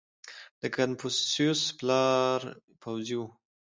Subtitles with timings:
[0.61, 2.39] •د کنفوسیوس پلار
[2.81, 3.23] پوځي و.